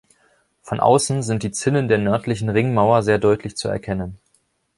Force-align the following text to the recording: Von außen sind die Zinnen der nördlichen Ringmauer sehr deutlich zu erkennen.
Von 0.63 0.79
außen 0.79 1.21
sind 1.21 1.43
die 1.43 1.51
Zinnen 1.51 1.87
der 1.87 1.99
nördlichen 1.99 2.49
Ringmauer 2.49 3.03
sehr 3.03 3.19
deutlich 3.19 3.55
zu 3.55 3.67
erkennen. 3.67 4.17